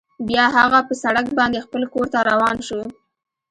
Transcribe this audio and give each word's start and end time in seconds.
بیا 0.27 0.45
هغه 0.57 0.79
په 0.87 0.93
سړک 1.03 1.25
باندې 1.39 1.63
خپل 1.65 1.81
کور 1.93 2.05
ته 2.13 2.19
روان 2.29 2.57
شو 2.67 2.81